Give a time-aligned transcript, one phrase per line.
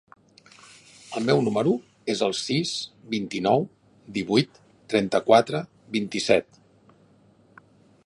[1.19, 1.73] El meu número
[2.13, 2.71] es el sis,
[3.13, 3.69] vint-i-nou,
[4.19, 4.61] divuit,
[4.95, 5.65] trenta-quatre,
[5.99, 6.63] vint-i-set.